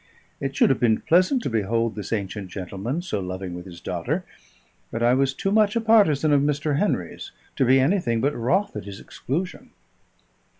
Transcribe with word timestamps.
It 0.39 0.55
should 0.55 0.71
have 0.71 0.79
been 0.79 0.99
pleasant 1.01 1.43
to 1.43 1.49
behold 1.51 1.93
this 1.93 2.11
ancient 2.11 2.49
gentleman 2.49 3.03
so 3.03 3.19
loving 3.19 3.53
with 3.53 3.67
his 3.67 3.79
daughter, 3.79 4.25
but 4.89 5.03
I 5.03 5.13
was 5.13 5.31
too 5.31 5.51
much 5.51 5.75
a 5.75 5.79
partisan 5.81 6.33
of 6.33 6.41
Mr. 6.41 6.79
Henry's 6.79 7.31
to 7.57 7.65
be 7.65 7.79
anything 7.79 8.19
but 8.19 8.33
wroth 8.33 8.75
at 8.75 8.85
his 8.85 8.99
exclusion. 8.99 9.69